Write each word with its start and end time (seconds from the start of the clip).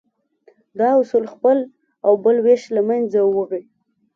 دا 0.79 0.89
اصول 1.01 1.25
خپل 1.33 1.57
او 2.05 2.11
بل 2.23 2.37
وېش 2.45 2.61
له 2.75 2.81
منځه 2.89 3.19
وړي. 3.35 3.63